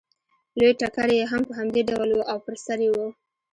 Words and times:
لوی 0.57 0.71
ټکری 0.79 1.15
یې 1.19 1.25
هم 1.31 1.41
په 1.47 1.53
همدې 1.59 1.81
ډول 1.89 2.09
و 2.13 2.27
او 2.31 2.37
پر 2.45 2.55
سر 2.65 2.79
یې 2.85 2.91
و 2.93 2.97